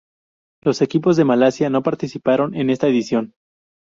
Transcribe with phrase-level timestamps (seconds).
[0.63, 3.35] Los equipos de Malasia no participaron en esta edición.